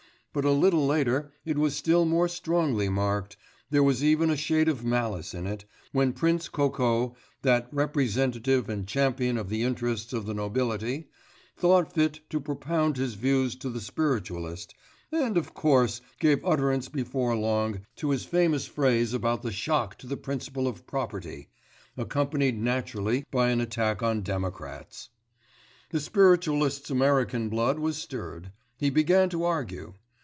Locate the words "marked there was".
2.87-4.01